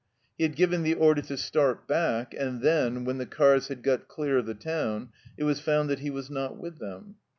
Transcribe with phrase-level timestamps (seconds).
[0.35, 4.07] He had given the order to start back, and then, when the cars had got
[4.07, 7.17] clear of the town, it was found that he was not with them.